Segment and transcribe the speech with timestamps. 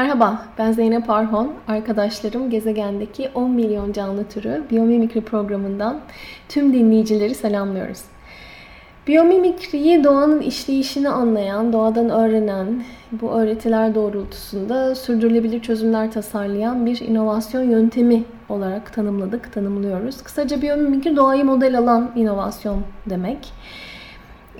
[0.00, 1.52] Merhaba, ben Zeynep Arhon.
[1.68, 6.00] Arkadaşlarım gezegendeki 10 milyon canlı türü Biyomimikri programından
[6.48, 8.00] tüm dinleyicileri selamlıyoruz.
[9.06, 18.24] Biyomimikriyi doğanın işleyişini anlayan, doğadan öğrenen, bu öğretiler doğrultusunda sürdürülebilir çözümler tasarlayan bir inovasyon yöntemi
[18.48, 20.22] olarak tanımladık, tanımlıyoruz.
[20.22, 23.52] Kısaca biyomimikri doğayı model alan inovasyon demek.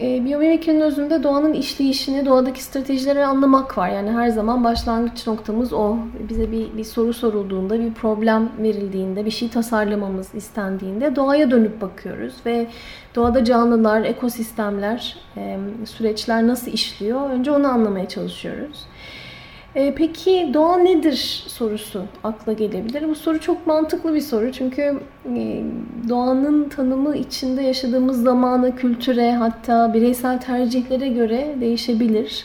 [0.01, 3.89] E, biyomimikrinin özünde doğanın işleyişini, doğadaki stratejileri anlamak var.
[3.89, 5.97] Yani her zaman başlangıç noktamız o.
[6.29, 12.35] Bize bir, bir soru sorulduğunda, bir problem verildiğinde, bir şey tasarlamamız istendiğinde doğaya dönüp bakıyoruz.
[12.47, 12.67] Ve
[13.15, 17.31] doğada canlılar, ekosistemler, e, süreçler nasıl işliyor?
[17.31, 18.85] Önce onu anlamaya çalışıyoruz.
[19.75, 23.09] E, peki doğa nedir sorusu akla gelebilir.
[23.09, 25.01] Bu soru çok mantıklı bir soru çünkü
[25.37, 25.65] e,
[26.09, 32.45] doğanın tanımı içinde yaşadığımız zamana, kültüre hatta bireysel tercihlere göre değişebilir.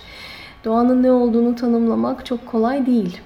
[0.66, 3.18] Doğanın ne olduğunu tanımlamak çok kolay değil.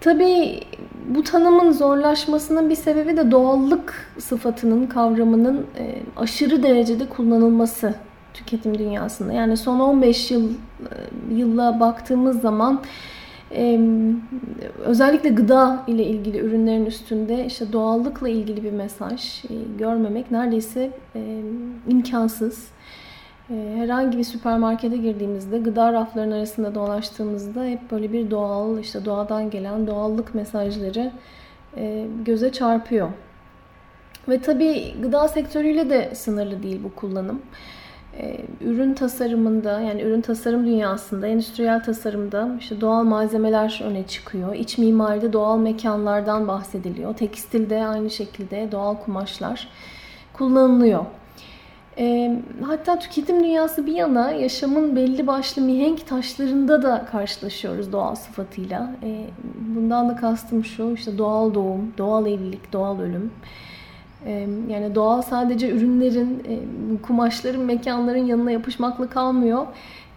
[0.00, 0.60] Tabii
[1.08, 7.94] bu tanımın zorlaşmasının bir sebebi de doğallık sıfatının, kavramının e, aşırı derecede kullanılması
[8.34, 9.32] tüketim dünyasında.
[9.32, 10.54] Yani son 15 yıl e,
[11.34, 12.82] yılla baktığımız zaman
[14.84, 20.90] özellikle gıda ile ilgili ürünlerin üstünde işte doğallıkla ilgili bir mesaj e, görmemek neredeyse
[21.88, 22.68] imkansız.
[23.50, 29.50] E, herhangi bir süpermarkete girdiğimizde, gıda raflarının arasında dolaştığımızda hep böyle bir doğal, işte doğadan
[29.50, 31.12] gelen doğallık mesajları
[32.24, 33.08] göze çarpıyor.
[34.28, 37.42] Ve tabii gıda sektörüyle de sınırlı değil bu kullanım.
[38.18, 44.54] Ee, ürün tasarımında yani ürün tasarım dünyasında, endüstriyel tasarımda işte doğal malzemeler öne çıkıyor.
[44.54, 47.14] İç mimaride doğal mekanlardan bahsediliyor.
[47.14, 49.68] Tekstilde aynı şekilde doğal kumaşlar
[50.32, 51.04] kullanılıyor.
[51.98, 58.92] E, hatta tüketim dünyası bir yana yaşamın belli başlı mihenk taşlarında da karşılaşıyoruz doğal sıfatıyla.
[59.02, 59.26] E,
[59.76, 63.30] bundan da kastım şu işte doğal doğum, doğal evlilik, doğal ölüm.
[64.68, 66.42] Yani doğal sadece ürünlerin,
[67.02, 69.66] kumaşların, mekanların yanına yapışmakla kalmıyor.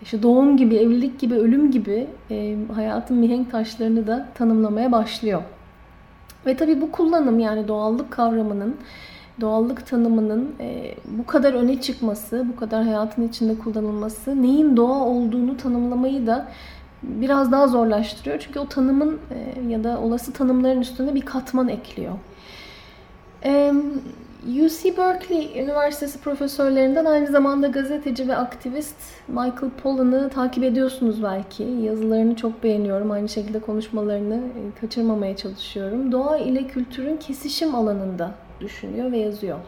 [0.02, 2.08] İşte doğum gibi, evlilik gibi, ölüm gibi
[2.76, 5.42] hayatın mihenk taşlarını da tanımlamaya başlıyor.
[6.46, 8.76] Ve tabii bu kullanım yani doğallık kavramının,
[9.42, 10.52] doğallık tanımının
[11.06, 16.48] bu kadar öne çıkması, bu kadar hayatın içinde kullanılması neyin doğa olduğunu tanımlamayı da
[17.04, 18.40] biraz daha zorlaştırıyor.
[18.40, 19.20] Çünkü o tanımın
[19.70, 22.14] ya da olası tanımların üstüne bir katman ekliyor.
[24.48, 28.96] UC Berkeley Üniversitesi profesörlerinden aynı zamanda gazeteci ve aktivist
[29.28, 31.64] Michael Pollan'ı takip ediyorsunuz belki.
[31.64, 33.12] Yazılarını çok beğeniyorum.
[33.12, 36.12] Aynı şekilde konuşmalarını e, kaçırmamaya çalışıyorum.
[36.12, 39.60] Doğa ile kültürün kesişim alanında düşünüyor ve yazıyor.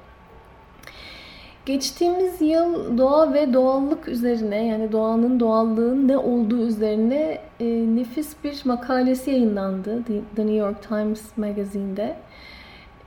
[1.66, 7.66] Geçtiğimiz yıl doğa ve doğallık üzerine yani doğanın doğallığın ne olduğu üzerine e,
[7.96, 10.04] nefis bir makalesi yayınlandı
[10.36, 12.16] The New York Times Magazine'de.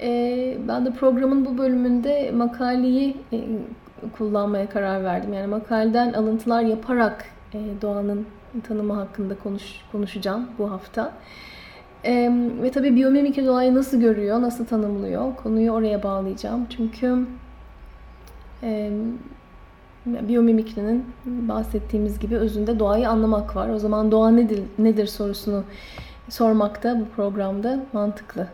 [0.01, 3.45] E, ben de programın bu bölümünde makaleyi e,
[4.19, 5.33] kullanmaya karar verdim.
[5.33, 7.25] Yani makaleden alıntılar yaparak
[7.55, 8.27] e, doğanın
[8.69, 9.63] tanımı hakkında konuş,
[9.93, 11.13] konuşacağım bu hafta.
[12.05, 15.37] E, ve tabii biyomimikri doğayı nasıl görüyor, nasıl tanımlıyor?
[15.37, 16.67] Konuyu oraya bağlayacağım.
[16.77, 17.27] Çünkü
[18.63, 18.91] e,
[20.07, 23.69] biyomimikrinin bahsettiğimiz gibi özünde doğayı anlamak var.
[23.69, 25.65] O zaman doğa nedir, nedir sorusunu
[26.29, 28.47] sormak da bu programda mantıklı.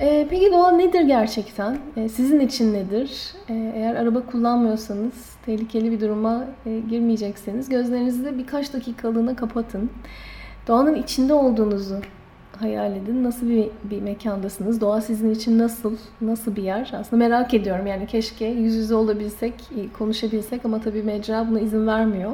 [0.00, 1.78] E, peki doğa nedir gerçekten?
[1.96, 3.34] E, sizin için nedir?
[3.48, 9.90] E, eğer araba kullanmıyorsanız, tehlikeli bir duruma e, girmeyecekseniz gözlerinizi birkaç dakikalığına kapatın.
[10.68, 11.96] Doğanın içinde olduğunuzu
[12.58, 13.24] hayal edin.
[13.24, 14.80] Nasıl bir, bir mekandasınız?
[14.80, 15.96] Doğa sizin için nasıl?
[16.20, 16.92] Nasıl bir yer?
[17.00, 17.86] Aslında merak ediyorum.
[17.86, 19.54] Yani keşke yüz yüze olabilsek,
[19.98, 22.32] konuşabilsek ama tabii mecra buna izin vermiyor.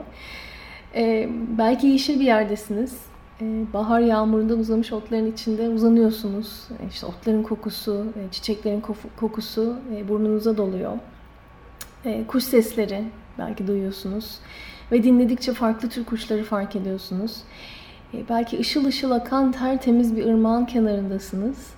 [0.94, 1.28] Ee,
[1.58, 2.96] belki yeşil bir yerdesiniz.
[3.40, 6.68] Ee, bahar yağmurundan uzamış otların içinde uzanıyorsunuz.
[6.70, 8.82] Ee, işte otların kokusu, e, çiçeklerin
[9.16, 10.92] kokusu e, burnunuza doluyor.
[12.04, 13.04] Ee, kuş sesleri
[13.38, 14.38] belki duyuyorsunuz.
[14.92, 17.42] Ve dinledikçe farklı tür kuşları fark ediyorsunuz.
[18.28, 21.70] Belki ışıl ışıl akan tertemiz bir ırmağın kenarındasınız.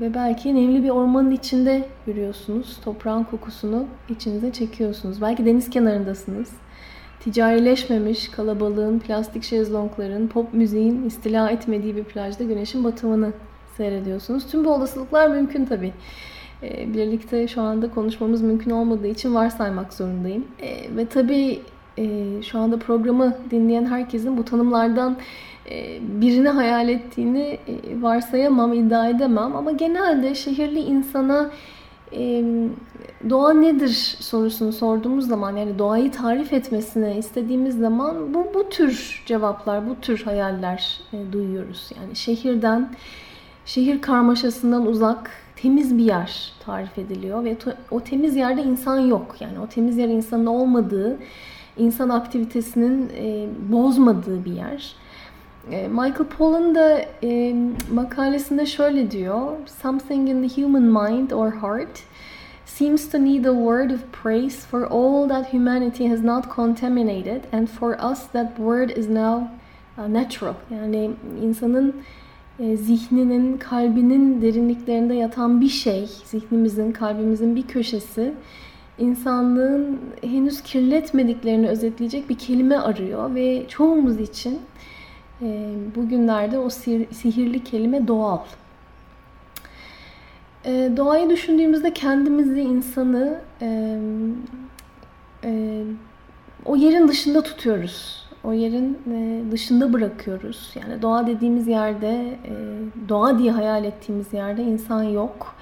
[0.00, 2.80] ve belki nemli bir ormanın içinde yürüyorsunuz.
[2.84, 5.20] Toprağın kokusunu içinize çekiyorsunuz.
[5.22, 6.50] Belki deniz kenarındasınız.
[7.24, 13.32] Ticarileşmemiş kalabalığın, plastik şezlongların, pop müziğin istila etmediği bir plajda güneşin batımını
[13.76, 14.46] seyrediyorsunuz.
[14.50, 15.92] Tüm bu olasılıklar mümkün tabii.
[16.62, 20.44] E, birlikte şu anda konuşmamız mümkün olmadığı için varsaymak zorundayım.
[20.60, 21.60] E, ve tabii
[21.98, 22.06] e,
[22.42, 25.16] şu anda programı dinleyen herkesin bu tanımlardan
[25.70, 29.56] e, birini hayal ettiğini e, varsayamam, iddia edemem.
[29.56, 31.50] Ama genelde şehirli insana
[32.16, 32.44] e,
[33.30, 39.88] doğa nedir sorusunu sorduğumuz zaman yani doğayı tarif etmesini istediğimiz zaman bu, bu tür cevaplar,
[39.88, 41.00] bu tür hayaller
[41.32, 41.90] duyuyoruz.
[42.00, 42.94] Yani şehirden,
[43.66, 47.56] şehir karmaşasından uzak, temiz bir yer tarif ediliyor ve
[47.90, 49.36] o temiz yerde insan yok.
[49.40, 51.18] Yani o temiz yer insanın olmadığı,
[51.76, 53.10] insan aktivitesinin
[53.72, 55.03] bozmadığı bir yer.
[55.70, 57.54] E, Michael Pollan da e,
[57.92, 59.52] makalesinde şöyle diyor.
[59.82, 62.02] Something in the human mind or heart
[62.66, 67.68] seems to need a word of praise for all that humanity has not contaminated and
[67.68, 69.48] for us that word is now
[69.98, 70.54] uh, natural.
[70.70, 71.10] Yani
[71.42, 71.94] insanın
[72.58, 78.34] e, zihninin, kalbinin derinliklerinde yatan bir şey, zihnimizin, kalbimizin bir köşesi
[78.98, 84.58] insanlığın henüz kirletmediklerini özetleyecek bir kelime arıyor ve çoğumuz için
[85.42, 88.38] e, bugünlerde o sihirli kelime doğal.
[90.64, 93.98] E, doğayı düşündüğümüzde kendimizi, insanı e,
[95.44, 95.82] e,
[96.64, 98.24] o yerin dışında tutuyoruz.
[98.44, 100.72] O yerin e, dışında bırakıyoruz.
[100.74, 102.52] Yani doğa dediğimiz yerde, e,
[103.08, 105.54] doğa diye hayal ettiğimiz yerde insan yok.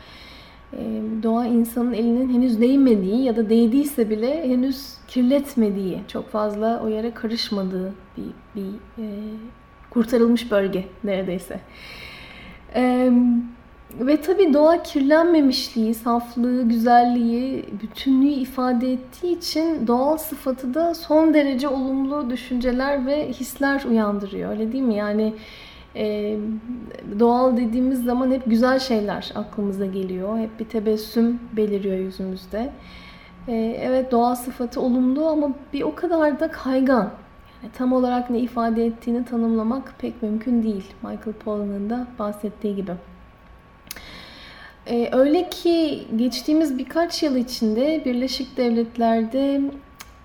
[0.73, 6.89] E, doğa insanın elinin henüz değmediği ya da değdiyse bile henüz kirletmediği, çok fazla o
[6.89, 9.07] yere karışmadığı bir, bir e,
[9.93, 11.61] kurtarılmış bölge neredeyse.
[12.75, 13.13] Ee,
[14.01, 21.69] ve tabii doğa kirlenmemişliği, saflığı, güzelliği, bütünlüğü ifade ettiği için doğal sıfatı da son derece
[21.69, 24.51] olumlu düşünceler ve hisler uyandırıyor.
[24.51, 24.95] Öyle değil mi?
[24.95, 25.35] Yani
[25.97, 26.37] e,
[27.19, 30.39] doğal dediğimiz zaman hep güzel şeyler aklımıza geliyor.
[30.39, 32.73] Hep bir tebessüm beliriyor yüzümüzde.
[33.49, 37.11] E, evet doğal sıfatı olumlu ama bir o kadar da kaygan.
[37.63, 40.85] E, tam olarak ne ifade ettiğini tanımlamak pek mümkün değil.
[41.03, 42.93] Michael Pollan'ın da bahsettiği gibi.
[44.87, 49.61] Ee, öyle ki geçtiğimiz birkaç yıl içinde Birleşik Devletler'de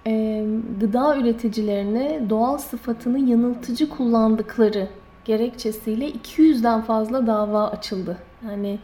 [0.08, 0.44] e,
[0.80, 4.88] gıda üreticilerine doğal sıfatını yanıltıcı kullandıkları
[5.26, 8.18] gerekçesiyle 200'den fazla dava açıldı.
[8.46, 8.80] Yani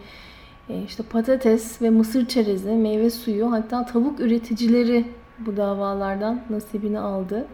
[0.69, 5.05] e, işte patates ve mısır çerezi, meyve suyu hatta tavuk üreticileri
[5.39, 7.47] bu davalardan nasibini aldı.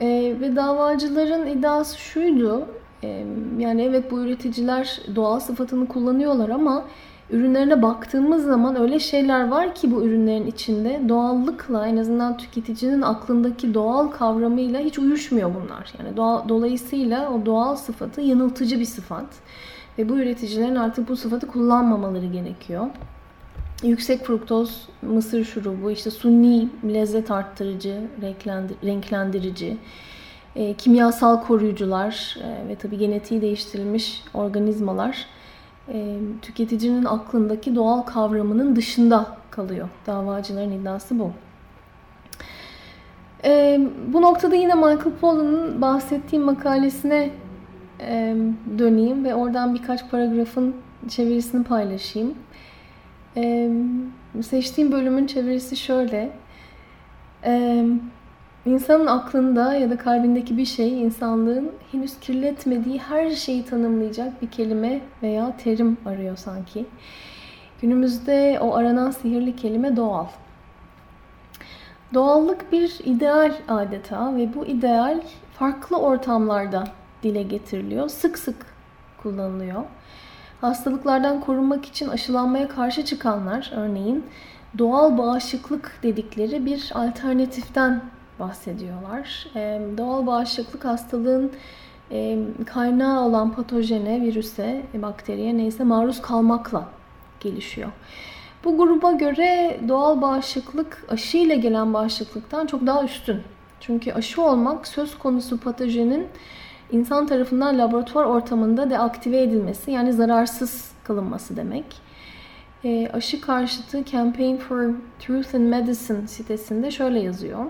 [0.00, 2.66] E, ve davacıların iddiası şuydu.
[3.04, 3.26] E,
[3.58, 6.84] yani evet bu üreticiler doğal sıfatını kullanıyorlar ama
[7.30, 13.74] ürünlerine baktığımız zaman öyle şeyler var ki bu ürünlerin içinde doğallıkla en azından tüketicinin aklındaki
[13.74, 15.92] doğal kavramıyla hiç uyuşmuyor bunlar.
[15.98, 19.26] Yani doğa, dolayısıyla o doğal sıfatı yanıltıcı bir sıfat.
[19.98, 22.86] Ve bu üreticilerin artık bu sıfatı kullanmamaları gerekiyor
[23.82, 28.00] yüksek fruktoz mısır şurubu, işte suni lezzet arttırıcı,
[28.84, 29.76] renklendirici,
[30.56, 35.26] e, kimyasal koruyucular e, ve tabi genetiği değiştirilmiş organizmalar
[35.88, 39.88] e, tüketicinin aklındaki doğal kavramının dışında kalıyor.
[40.06, 41.32] Davacıların iddiası bu.
[43.44, 43.80] E,
[44.12, 47.30] bu noktada yine Michael Pollan'ın bahsettiğim makalesine
[48.00, 48.36] e,
[48.78, 50.76] döneyim ve oradan birkaç paragrafın
[51.08, 52.34] çevirisini paylaşayım.
[53.36, 53.70] Ee,
[54.42, 56.30] seçtiğim bölümün çevirisi şöyle.
[57.44, 57.86] Ee,
[58.66, 65.00] insanın aklında ya da kalbindeki bir şey insanlığın henüz kirletmediği her şeyi tanımlayacak bir kelime
[65.22, 66.86] veya terim arıyor sanki.
[67.82, 70.26] Günümüzde o aranan sihirli kelime doğal.
[72.14, 75.20] Doğallık bir ideal adeta ve bu ideal
[75.54, 76.84] farklı ortamlarda
[77.22, 78.08] dile getiriliyor.
[78.08, 78.66] Sık sık
[79.22, 79.84] kullanılıyor.
[80.60, 84.24] Hastalıklardan korunmak için aşılanmaya karşı çıkanlar örneğin
[84.78, 88.02] doğal bağışıklık dedikleri bir alternatiften
[88.38, 89.46] bahsediyorlar.
[89.98, 91.52] doğal bağışıklık hastalığın
[92.66, 96.84] kaynağı olan patojene, virüse, bakteriye neyse maruz kalmakla
[97.40, 97.90] gelişiyor.
[98.64, 103.42] Bu gruba göre doğal bağışıklık aşı ile gelen bağışıklıktan çok daha üstün.
[103.80, 106.26] Çünkü aşı olmak söz konusu patojenin
[106.92, 111.84] insan tarafından laboratuvar ortamında deaktive edilmesi yani zararsız kılınması demek.
[112.84, 117.64] E, aşı karşıtı Campaign for Truth in Medicine sitesinde şöyle yazıyor.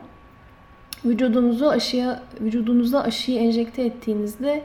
[1.05, 4.63] Vücudunuzu aşıya, vücudunuza aşıyı enjekte ettiğinizde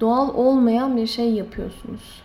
[0.00, 2.22] doğal olmayan bir şey yapıyorsunuz.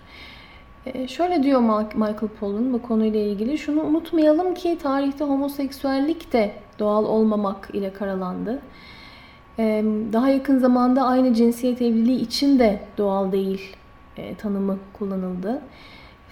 [0.85, 1.59] E, şöyle diyor
[1.95, 3.57] Michael Pollan bu konuyla ilgili.
[3.57, 8.59] Şunu unutmayalım ki tarihte homoseksüellik de doğal olmamak ile karalandı.
[10.13, 13.75] Daha yakın zamanda aynı cinsiyet evliliği için de doğal değil
[14.37, 15.61] tanımı kullanıldı.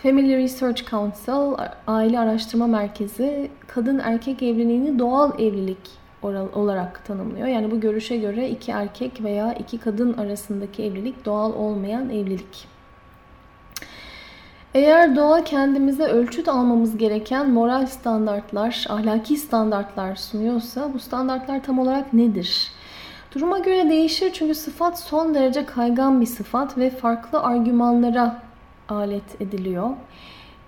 [0.03, 5.77] Family Research Council, Aile Araştırma Merkezi, kadın erkek evliliğini doğal evlilik
[6.53, 7.47] olarak tanımlıyor.
[7.47, 12.67] Yani bu görüşe göre iki erkek veya iki kadın arasındaki evlilik doğal olmayan evlilik.
[14.73, 22.13] Eğer doğa kendimize ölçüt almamız gereken moral standartlar, ahlaki standartlar sunuyorsa bu standartlar tam olarak
[22.13, 22.71] nedir?
[23.35, 28.41] Duruma göre değişir çünkü sıfat son derece kaygan bir sıfat ve farklı argümanlara
[28.89, 29.89] alet ediliyor.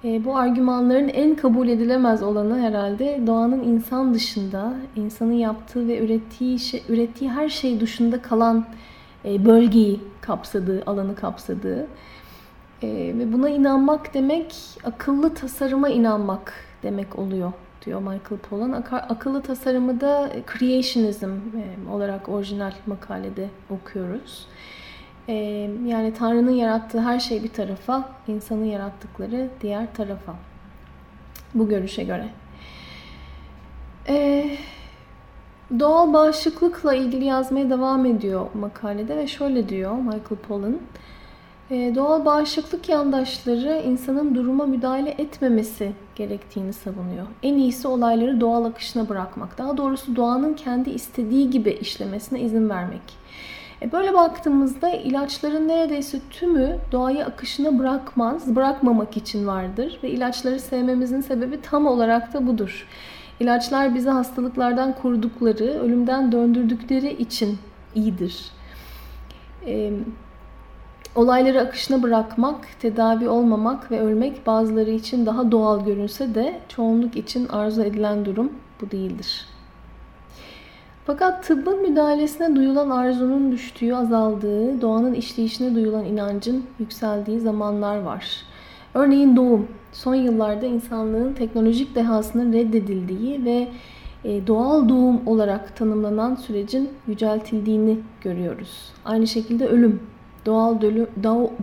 [0.04, 6.60] E, bu argümanların en kabul edilemez olanı herhalde doğanın insan dışında, insanın yaptığı ve ürettiği
[6.60, 8.66] şey, ürettiği her şey dışında kalan
[9.26, 11.88] e, bölgeyi kapsadığı, alanı kapsadığı.
[12.82, 16.54] E, ve buna inanmak demek akıllı tasarıma inanmak
[16.84, 17.54] demek oluyor
[17.86, 18.84] diyor Michael Pollan.
[18.92, 24.48] Akıllı tasarımı da creationism e, olarak orijinal makalede okuyoruz.
[25.28, 25.34] Ee,
[25.86, 30.36] yani Tanrı'nın yarattığı her şey bir tarafa, insanın yarattıkları diğer tarafa.
[31.54, 32.30] Bu görüşe göre.
[35.80, 40.80] Doğal bağışıklıkla ilgili yazmaya devam ediyor makalede ve şöyle diyor Michael Pollan.
[41.72, 47.26] Ee, doğal bağışıklık yandaşları insanın duruma müdahale etmemesi gerektiğini savunuyor.
[47.44, 49.58] En iyisi olayları doğal akışına bırakmak.
[49.58, 53.02] Daha doğrusu doğanın kendi istediği gibi işlemesine izin vermek.
[53.82, 60.00] E böyle baktığımızda ilaçların neredeyse tümü doğayı akışına bırakmaz, bırakmamak için vardır.
[60.04, 62.88] Ve ilaçları sevmemizin sebebi tam olarak da budur.
[63.40, 67.58] İlaçlar bizi hastalıklardan korudukları, ölümden döndürdükleri için
[67.96, 68.52] iyidir.
[71.16, 77.48] Olayları akışına bırakmak, tedavi olmamak ve ölmek bazıları için daha doğal görünse de çoğunluk için
[77.48, 78.52] arzu edilen durum
[78.82, 79.46] bu değildir.
[81.06, 88.42] Fakat tıbbın müdahalesine duyulan arzunun düştüğü, azaldığı, doğanın işleyişine duyulan inancın yükseldiği zamanlar var.
[88.94, 89.68] Örneğin doğum.
[89.92, 93.68] Son yıllarda insanlığın teknolojik dehasının reddedildiği ve
[94.26, 98.92] e, doğal doğum olarak tanımlanan sürecin yüceltildiğini görüyoruz.
[99.06, 100.13] Aynı şekilde ölüm.
[100.46, 101.08] Doğal, dölü,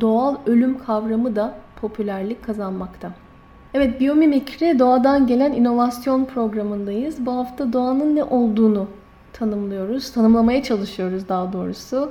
[0.01, 3.11] doğal ölüm kavramı da popülerlik kazanmakta.
[3.75, 7.27] Evet, biyomimikri doğadan gelen inovasyon programındayız.
[7.27, 8.87] Bu hafta doğanın ne olduğunu
[9.33, 10.13] tanımlıyoruz.
[10.13, 12.11] Tanımlamaya çalışıyoruz daha doğrusu.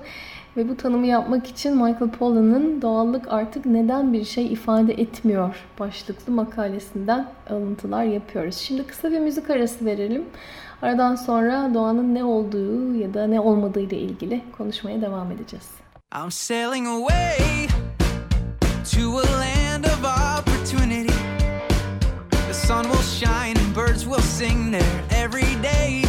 [0.58, 6.34] Ve bu tanımı yapmak için Michael Pollan'ın Doğallık Artık Neden Bir Şey ifade Etmiyor başlıklı
[6.34, 8.56] makalesinden alıntılar yapıyoruz.
[8.56, 10.26] Şimdi kısa bir müzik arası verelim.
[10.82, 15.89] Aradan sonra doğanın ne olduğu ya da ne olmadığı ile ilgili konuşmaya devam edeceğiz.
[16.12, 17.68] I'm sailing away
[18.86, 21.14] to a land of opportunity.
[22.48, 26.09] The sun will shine and birds will sing there every day.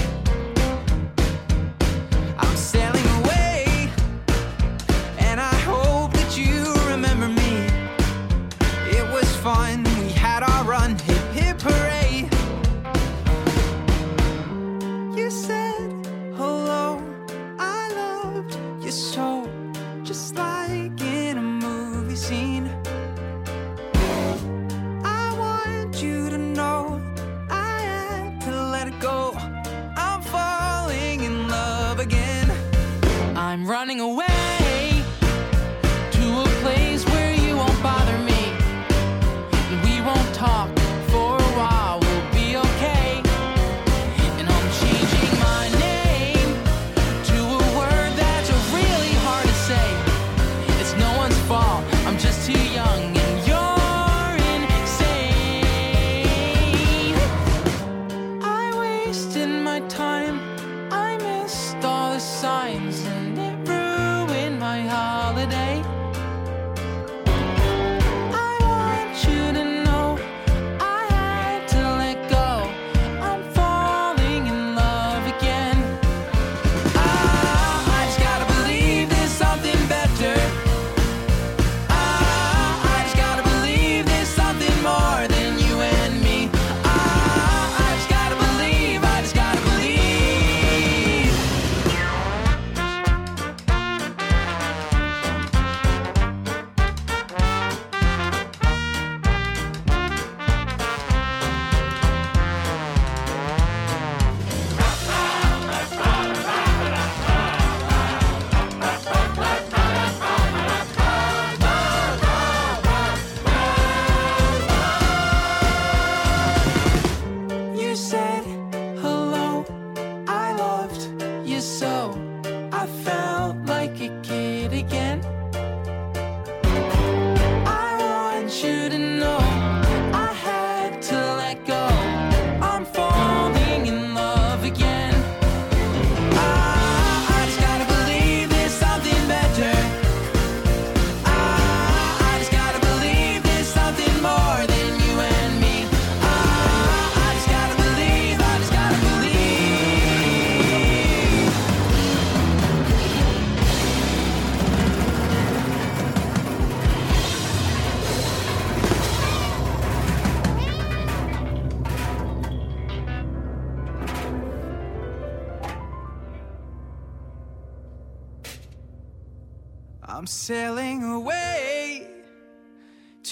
[33.66, 34.49] Running away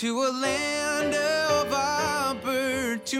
[0.00, 1.14] to a land
[1.50, 1.72] of
[2.30, 3.18] opportunity.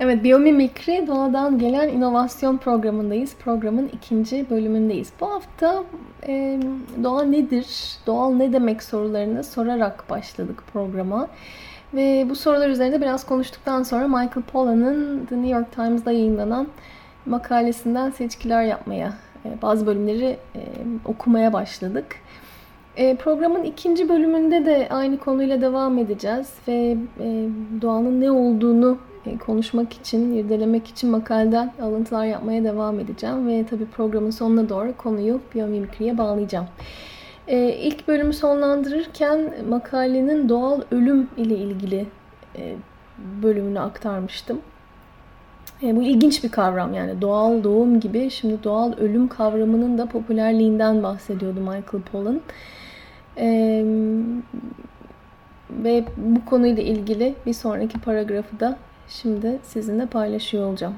[0.00, 3.34] Evet, Biyomimikri Doğadan Gelen inovasyon programındayız.
[3.34, 5.12] Programın ikinci bölümündeyiz.
[5.20, 5.84] Bu hafta
[6.26, 6.60] e,
[7.04, 7.66] doğa nedir,
[8.06, 11.28] doğal ne demek sorularını sorarak başladık programa.
[11.94, 16.66] Ve bu sorular üzerinde biraz konuştuktan sonra Michael Pollan'ın The New York Times'da yayınlanan
[17.26, 19.12] makalesinden seçkiler yapmaya,
[19.44, 20.60] e, bazı bölümleri e,
[21.04, 22.06] okumaya başladık.
[22.96, 26.96] E, programın ikinci bölümünde de aynı konuyla devam edeceğiz ve
[27.82, 28.98] doğanın ne olduğunu
[29.46, 33.48] konuşmak için, irdelemek için makaleden alıntılar yapmaya devam edeceğim.
[33.48, 36.66] Ve tabii programın sonuna doğru konuyu biyomimikriye bağlayacağım.
[37.50, 42.06] E, ilk bölümü sonlandırırken makalenin doğal ölüm ile ilgili
[42.58, 42.74] e,
[43.42, 44.60] bölümünü aktarmıştım.
[45.82, 51.02] E, bu ilginç bir kavram yani doğal doğum gibi şimdi doğal ölüm kavramının da popülerliğinden
[51.02, 52.40] bahsediyordu Michael Pollan.
[53.36, 53.84] E,
[55.70, 58.76] ve bu konuyla ilgili bir sonraki paragrafı da
[59.08, 60.94] şimdi sizinle paylaşıyor olacağım.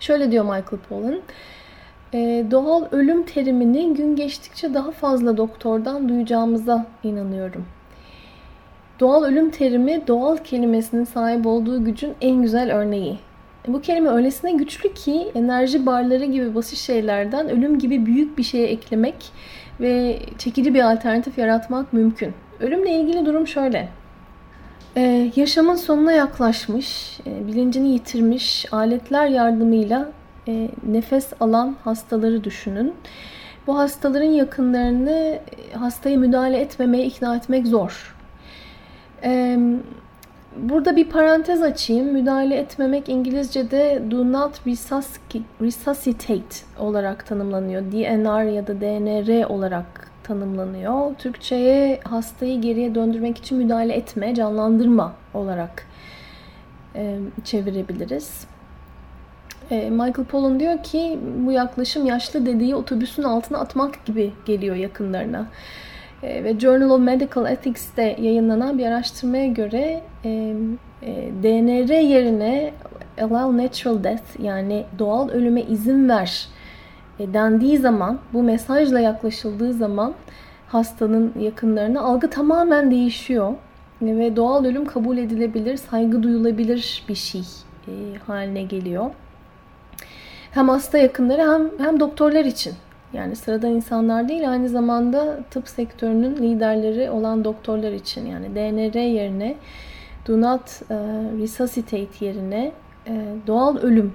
[0.00, 1.20] Şöyle diyor Michael Pollan.
[2.14, 7.66] E, doğal ölüm terimini gün geçtikçe daha fazla doktordan duyacağımıza inanıyorum.
[9.00, 13.18] Doğal ölüm terimi doğal kelimesinin sahip olduğu gücün en güzel örneği.
[13.68, 18.66] Bu kelime öylesine güçlü ki enerji barları gibi basit şeylerden ölüm gibi büyük bir şeye
[18.66, 19.14] eklemek
[19.80, 22.34] ve çekici bir alternatif yaratmak mümkün.
[22.60, 23.88] Ölümle ilgili durum şöyle.
[24.96, 30.08] Ee, yaşamın sonuna yaklaşmış, e, bilincini yitirmiş aletler yardımıyla
[30.48, 32.94] e, nefes alan hastaları düşünün.
[33.66, 38.16] Bu hastaların yakınlarını e, hastaya müdahale etmemeye ikna etmek zor.
[39.22, 39.58] E,
[40.56, 42.12] burada bir parantez açayım.
[42.12, 44.66] Müdahale etmemek İngilizce'de do not
[45.60, 47.82] resuscitate olarak tanımlanıyor.
[47.82, 51.14] DNR ya da DNR olarak tanımlanıyor.
[51.14, 55.86] Türkçe'ye hastayı geriye döndürmek için müdahale etme, canlandırma olarak
[56.94, 58.46] e, çevirebiliriz.
[59.70, 65.46] E, Michael Pollan diyor ki bu yaklaşım yaşlı dediği otobüsün altına atmak gibi geliyor yakınlarına.
[66.22, 70.54] E, ve Journal of Medical Ethics'te yayınlanan bir araştırmaya göre e,
[71.02, 72.72] e, DNR yerine
[73.20, 76.48] allow natural death yani doğal ölüme izin ver
[77.20, 80.14] e, dendiği zaman, bu mesajla yaklaşıldığı zaman
[80.68, 83.54] hastanın yakınlarına algı tamamen değişiyor.
[84.02, 87.42] Ve doğal ölüm kabul edilebilir, saygı duyulabilir bir şey
[88.26, 89.10] haline geliyor.
[90.56, 92.74] Hem hasta yakınları hem, hem doktorlar için.
[93.12, 98.26] Yani sıradan insanlar değil aynı zamanda tıp sektörünün liderleri olan doktorlar için.
[98.26, 99.56] Yani DNR yerine
[100.28, 100.82] do not
[101.40, 102.72] resuscitate yerine
[103.46, 104.12] doğal ölüm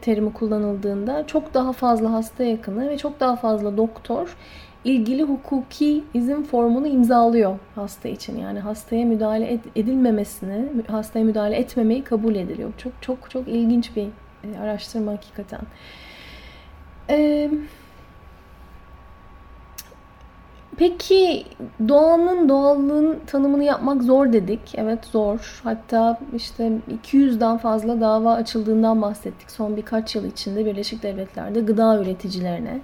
[0.00, 4.36] terimi kullanıldığında çok daha fazla hasta yakını ve çok daha fazla doktor
[4.84, 8.38] ilgili hukuki izin formunu imzalıyor hasta için.
[8.38, 12.72] Yani hastaya müdahale edilmemesini, hastaya müdahale etmemeyi kabul ediliyor.
[12.78, 14.08] Çok çok çok ilginç bir
[14.44, 15.60] e, araştırma hakikaten.
[17.08, 17.50] Eee
[20.76, 21.44] Peki
[21.88, 24.60] doğanın doğallığın tanımını yapmak zor dedik.
[24.74, 25.60] Evet zor.
[25.64, 26.72] Hatta işte
[27.04, 32.80] 200'den fazla dava açıldığından bahsettik son birkaç yıl içinde Birleşik Devletler'de gıda üreticilerine.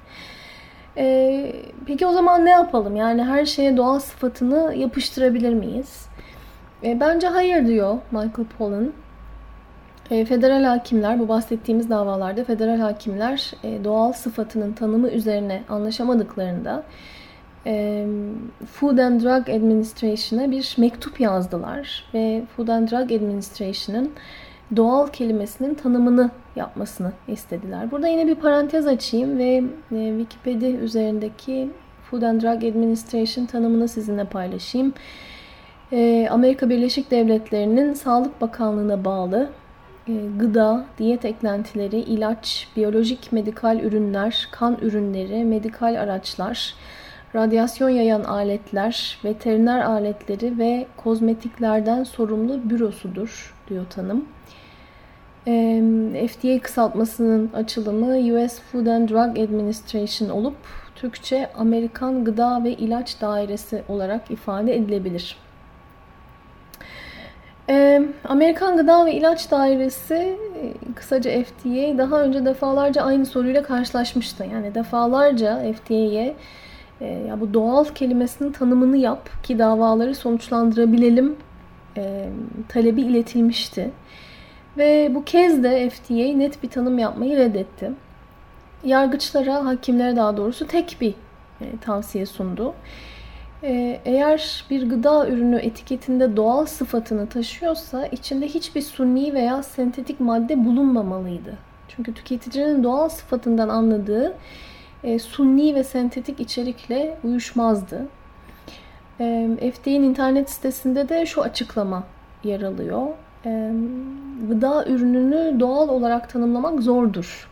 [0.97, 1.53] Ee,
[1.87, 2.97] peki o zaman ne yapalım?
[2.97, 6.07] Yani her şeye doğal sıfatını yapıştırabilir miyiz?
[6.85, 8.93] E, bence hayır diyor Michael Pollan.
[10.11, 16.83] E, federal hakimler, bu bahsettiğimiz davalarda federal hakimler e, doğal sıfatının tanımı üzerine anlaşamadıklarında
[18.73, 24.11] Food and Drug Administration'a bir mektup yazdılar ve Food and Drug Administration'ın
[24.77, 27.91] doğal kelimesinin tanımını yapmasını istediler.
[27.91, 31.71] Burada yine bir parantez açayım ve Wikipedia üzerindeki
[32.11, 34.93] Food and Drug Administration tanımını sizinle paylaşayım.
[36.31, 39.51] Amerika Birleşik Devletleri'nin Sağlık Bakanlığı'na bağlı
[40.39, 46.75] gıda, diyet eklentileri, ilaç, biyolojik medikal ürünler, kan ürünleri, medikal araçlar,
[47.35, 54.25] radyasyon yayan aletler, veteriner aletleri ve kozmetiklerden sorumlu bürosudur diyor tanım.
[56.29, 60.57] FDA kısaltmasının açılımı US Food and Drug Administration olup
[60.97, 65.37] Türkçe Amerikan Gıda ve İlaç Dairesi olarak ifade edilebilir.
[68.25, 70.39] Amerikan Gıda ve İlaç Dairesi
[70.95, 74.45] kısaca FDA daha önce defalarca aynı soruyla karşılaşmıştı.
[74.53, 76.37] Yani defalarca FDA'ye
[77.01, 81.37] E, ya bu doğal kelimesinin tanımını yap ki davaları sonuçlandırabilelim
[81.97, 82.29] e,
[82.69, 83.91] talebi iletilmişti.
[84.79, 87.91] Ve bu kez de FDA net bir tanım yapmayı reddetti.
[88.85, 91.15] Yargıçlara, hakimlere daha doğrusu tek bir
[91.61, 92.75] e, tavsiye sundu.
[93.63, 100.65] E, eğer bir gıda ürünü etiketinde doğal sıfatını taşıyorsa içinde hiçbir suni veya sentetik madde
[100.65, 101.59] bulunmamalıydı.
[101.89, 104.35] Çünkü tüketicinin doğal sıfatından anladığı
[105.05, 108.07] e, sunni ve sentetik içerikle uyuşmazdı.
[109.21, 112.05] E, FDA'nin internet sitesinde de şu açıklama
[112.45, 113.07] yer alıyor.
[113.47, 113.73] E,
[114.49, 117.49] gıda ürününü doğal olarak tanımlamak zordur.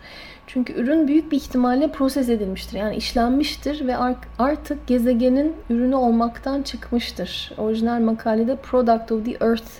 [0.47, 2.79] Çünkü ürün büyük bir ihtimalle proses edilmiştir.
[2.79, 3.97] Yani işlenmiştir ve
[4.39, 7.53] artık gezegenin ürünü olmaktan çıkmıştır.
[7.59, 9.71] Orijinal makalede Product of the Earth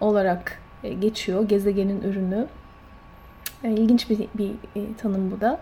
[0.00, 2.46] olarak e, geçiyor gezegenin ürünü.
[3.64, 5.60] E, ilginç bir, bir e, tanım bu da.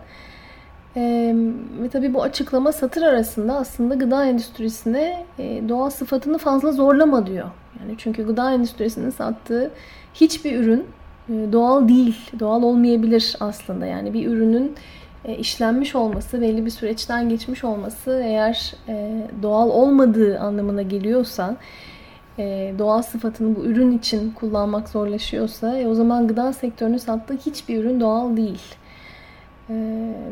[0.95, 1.01] E,
[1.81, 7.47] ve tabii bu açıklama satır arasında aslında gıda endüstrisine e, doğal sıfatını fazla zorlama diyor.
[7.79, 9.71] Yani çünkü gıda endüstrisinin sattığı
[10.13, 10.85] hiçbir ürün
[11.29, 13.85] doğal değil, doğal olmayabilir aslında.
[13.85, 14.75] Yani bir ürünün
[15.25, 21.55] e, işlenmiş olması, belli bir süreçten geçmiş olması eğer e, doğal olmadığı anlamına geliyorsa,
[22.79, 28.37] doğal sıfatını bu ürün için kullanmak zorlaşıyorsa o zaman gıda sektörünün sattığı hiçbir ürün doğal
[28.37, 28.75] değil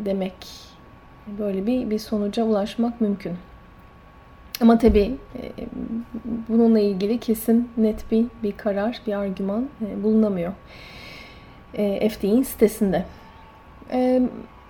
[0.05, 0.33] demek.
[1.39, 3.33] Böyle bir, bir sonuca ulaşmak mümkün.
[4.61, 5.15] Ama tabii
[6.49, 9.67] bununla ilgili kesin net bir, bir karar, bir argüman
[10.03, 10.53] bulunamıyor.
[12.09, 13.05] FDA'nin sitesinde.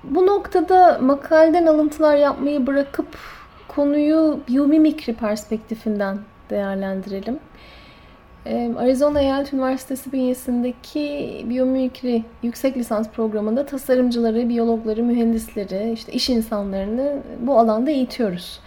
[0.04, 3.08] Bu noktada makaleden alıntılar yapmayı bırakıp
[3.68, 6.18] konuyu biyomimikri perspektifinden
[6.50, 7.40] değerlendirelim.
[8.78, 17.60] Arizona Eyalet Üniversitesi bünyesindeki biyomimikri yüksek lisans programında tasarımcıları, biyologları, mühendisleri, işte iş insanlarını bu
[17.60, 18.60] alanda eğitiyoruz.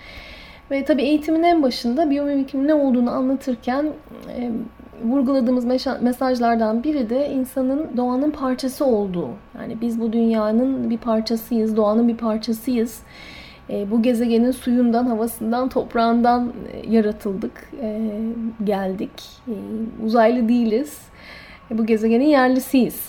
[0.71, 3.87] Ve tabii eğitimin en başında biyomimikrin ne olduğunu anlatırken
[4.37, 4.51] e,
[5.05, 5.65] vurguladığımız
[6.01, 9.29] mesajlardan biri de insanın doğanın parçası olduğu.
[9.59, 13.01] Yani biz bu dünyanın bir parçasıyız, doğanın bir parçasıyız.
[13.71, 18.01] E, bu gezegenin suyundan, havasından, toprağından e, yaratıldık, e,
[18.65, 19.11] geldik.
[19.49, 19.55] E,
[20.05, 20.99] uzaylı değiliz.
[21.71, 23.09] E, bu gezegenin yerlisiyiz.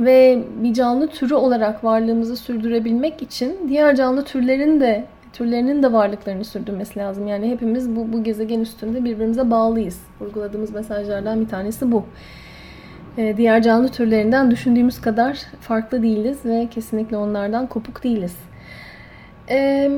[0.00, 6.44] Ve bir canlı türü olarak varlığımızı sürdürebilmek için diğer canlı türlerin de türlerinin de varlıklarını
[6.44, 7.26] sürdürmesi lazım.
[7.26, 10.00] Yani hepimiz bu, bu gezegen üstünde birbirimize bağlıyız.
[10.20, 12.04] Vurguladığımız mesajlardan bir tanesi bu.
[13.18, 18.36] Ee, diğer canlı türlerinden düşündüğümüz kadar farklı değiliz ve kesinlikle onlardan kopuk değiliz.
[19.50, 19.90] Ee,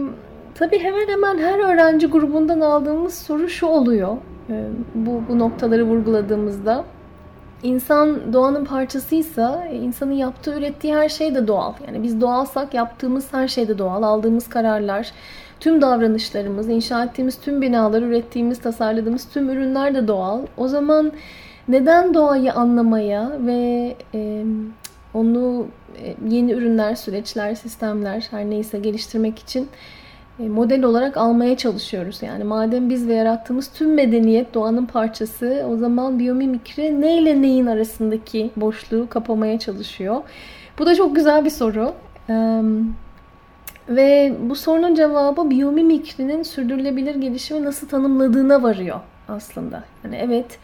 [0.54, 4.16] tabii hemen hemen her öğrenci grubundan aldığımız soru şu oluyor.
[4.50, 4.64] Ee,
[4.94, 6.84] bu, bu noktaları vurguladığımızda.
[7.62, 11.72] İnsan doğanın parçasıysa insanın yaptığı, ürettiği her şey de doğal.
[11.86, 14.02] Yani biz doğalsak yaptığımız her şey de doğal.
[14.02, 15.12] Aldığımız kararlar,
[15.60, 20.40] tüm davranışlarımız, inşa ettiğimiz tüm binalar, ürettiğimiz, tasarladığımız tüm ürünler de doğal.
[20.56, 21.12] O zaman
[21.68, 24.44] neden doğayı anlamaya ve e,
[25.14, 25.66] onu
[26.28, 29.68] yeni ürünler, süreçler, sistemler her neyse geliştirmek için
[30.48, 32.22] model olarak almaya çalışıyoruz.
[32.22, 38.50] Yani madem biz ve yarattığımız tüm medeniyet doğanın parçası o zaman biyomimikri neyle neyin arasındaki
[38.56, 40.22] boşluğu kapamaya çalışıyor.
[40.78, 41.92] Bu da çok güzel bir soru.
[43.88, 49.84] Ve bu sorunun cevabı biyomimikrinin sürdürülebilir gelişimi nasıl tanımladığına varıyor aslında.
[50.04, 50.58] Yani evet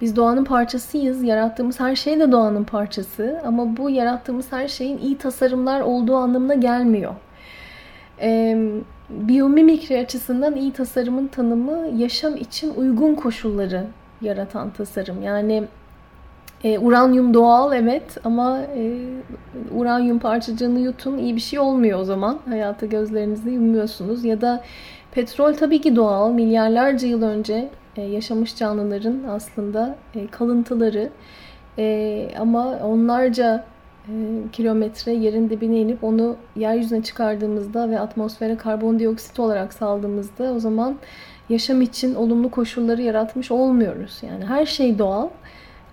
[0.00, 1.22] biz doğanın parçasıyız.
[1.22, 3.40] Yarattığımız her şey de doğanın parçası.
[3.46, 7.14] Ama bu yarattığımız her şeyin iyi tasarımlar olduğu anlamına gelmiyor.
[8.20, 8.72] Ee,
[9.10, 13.84] biyomimikri açısından iyi tasarımın tanımı yaşam için uygun koşulları
[14.20, 15.22] yaratan tasarım.
[15.22, 15.64] Yani
[16.64, 18.98] e, uranyum doğal evet ama e,
[19.74, 22.38] uranyum parçacığını yutun iyi bir şey olmuyor o zaman.
[22.48, 24.24] Hayata gözlerinizi yumuyorsunuz.
[24.24, 24.64] Ya da
[25.12, 26.32] petrol tabii ki doğal.
[26.32, 31.10] Milyarlarca yıl önce e, yaşamış canlıların aslında e, kalıntıları.
[31.78, 33.64] E, ama onlarca
[34.52, 40.96] kilometre yerin dibine inip onu yeryüzüne çıkardığımızda ve atmosfere karbondioksit olarak saldığımızda o zaman
[41.48, 44.18] yaşam için olumlu koşulları yaratmış olmuyoruz.
[44.22, 45.28] Yani her şey doğal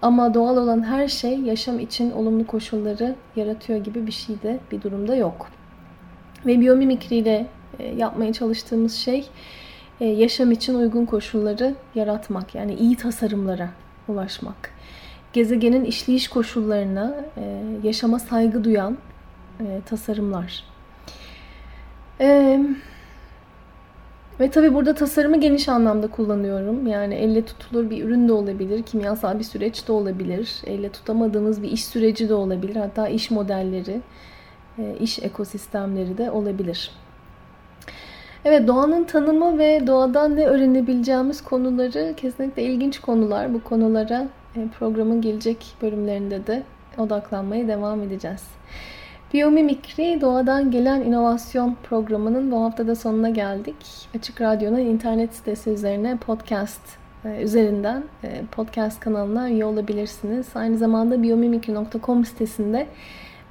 [0.02, 4.82] ama doğal olan her şey yaşam için olumlu koşulları yaratıyor gibi bir şey de bir
[4.82, 5.48] durumda yok.
[6.46, 7.46] Ve biyomimikriyle
[7.80, 9.28] e, yapmaya çalıştığımız şey
[10.00, 12.56] e, yaşam için uygun koşulları yaratmak.
[12.56, 13.70] Yani iyi tasarımlara
[14.08, 14.74] ulaşmak
[15.34, 18.98] gezegenin işleyiş koşullarına, e, yaşama saygı duyan
[19.60, 20.64] e, tasarımlar.
[22.20, 22.60] E,
[24.40, 26.88] ve tabi burada tasarımı geniş anlamda kullanıyorum.
[26.88, 31.72] Yani elle tutulur bir ürün de olabilir, kimyasal bir süreç de olabilir, elle tutamadığımız bir
[31.72, 34.02] iş süreci de olabilir, hatta iş modelleri,
[35.00, 36.92] iş ekosistemleri de olabilir.
[38.46, 43.54] Evet doğanın tanımı ve doğadan ne öğrenebileceğimiz konuları kesinlikle ilginç konular.
[43.54, 44.28] Bu konulara
[44.80, 46.64] programın gelecek bölümlerinde de
[46.98, 48.44] odaklanmaya devam edeceğiz.
[49.34, 53.76] Biyomimikri Doğadan Gelen İnovasyon programının bu haftada sonuna geldik.
[54.16, 56.82] Açık Radyo'nun internet sitesi üzerine podcast
[57.26, 60.48] e, üzerinden e, podcast kanalına üye olabilirsiniz.
[60.56, 62.88] Aynı zamanda biyomimikri.com sitesinde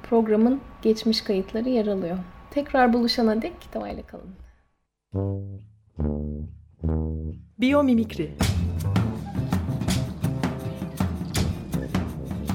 [0.09, 2.17] programın geçmiş kayıtları yer alıyor.
[2.51, 4.29] Tekrar buluşana dek doğayla kalın.
[7.59, 8.31] Biyomimikri